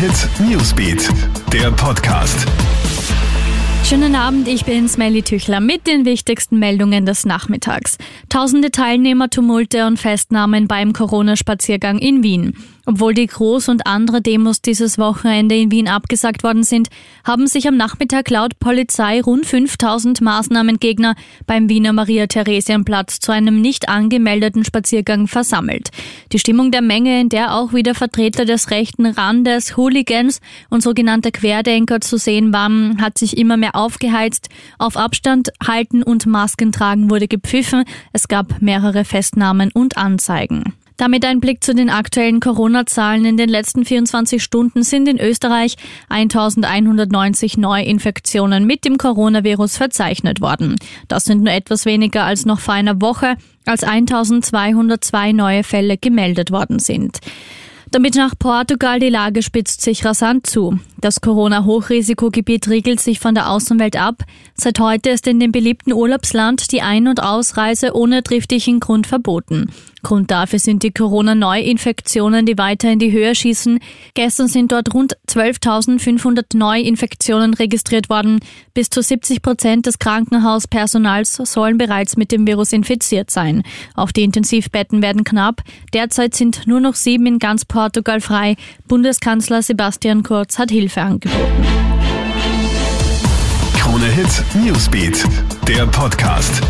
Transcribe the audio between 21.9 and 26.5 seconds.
Maria-Theresienplatz zu einem nicht angemeldeten Spaziergang versammelt. Die